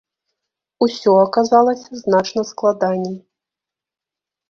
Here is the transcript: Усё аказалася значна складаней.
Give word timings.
Усё 0.85 1.11
аказалася 1.25 2.01
значна 2.03 2.41
складаней. 2.51 3.17